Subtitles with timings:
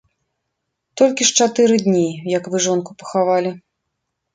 [1.01, 2.05] Толькі ж чатыры дні,
[2.37, 3.59] як вы жонку пахавалі.